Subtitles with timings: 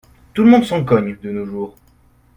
[0.33, 1.75] Tout le monde s’en cogne, de nos jours.